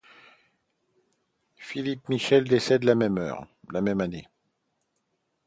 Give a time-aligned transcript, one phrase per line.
[1.57, 3.19] Philippe Michel, décède la même
[4.01, 4.27] année.